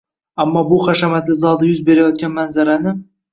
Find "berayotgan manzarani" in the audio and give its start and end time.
1.91-2.97